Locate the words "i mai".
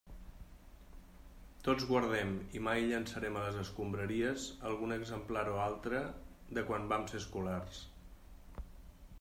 2.59-2.87